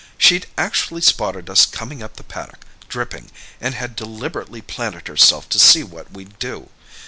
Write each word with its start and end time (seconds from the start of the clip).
She'd 0.17 0.47
actually 0.57 1.01
spotted 1.01 1.47
us 1.47 1.67
coming 1.67 2.01
up 2.01 2.15
the 2.15 2.23
paddock, 2.23 2.65
dripping, 2.89 3.29
and 3.59 3.75
had 3.75 3.95
deliberately 3.95 4.59
planted 4.59 5.07
herself 5.07 5.47
to 5.49 5.59
see 5.59 5.83
what 5.83 6.11
we'd 6.11 6.39
do. 6.39 6.69